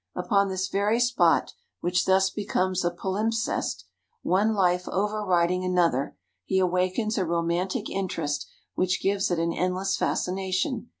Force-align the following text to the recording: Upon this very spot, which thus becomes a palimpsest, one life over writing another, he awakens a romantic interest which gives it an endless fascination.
Upon 0.15 0.49
this 0.49 0.67
very 0.67 0.99
spot, 0.99 1.53
which 1.81 2.05
thus 2.05 2.31
becomes 2.31 2.83
a 2.83 2.89
palimpsest, 2.89 3.83
one 4.23 4.55
life 4.55 4.87
over 4.89 5.23
writing 5.23 5.63
another, 5.63 6.17
he 6.43 6.57
awakens 6.57 7.19
a 7.19 7.23
romantic 7.23 7.87
interest 7.87 8.47
which 8.73 8.99
gives 9.03 9.29
it 9.29 9.37
an 9.37 9.53
endless 9.53 9.95
fascination. 9.95 10.89